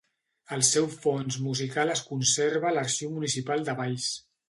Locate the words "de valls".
3.73-4.15